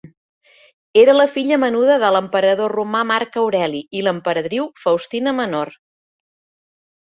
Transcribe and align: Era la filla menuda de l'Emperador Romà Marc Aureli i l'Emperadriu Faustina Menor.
Era 1.01 1.13
la 1.17 1.25
filla 1.35 1.59
menuda 1.63 1.97
de 2.05 2.09
l'Emperador 2.15 2.73
Romà 2.77 3.03
Marc 3.11 3.39
Aureli 3.43 3.83
i 4.01 4.03
l'Emperadriu 4.09 4.67
Faustina 4.87 5.37
Menor. 5.43 5.75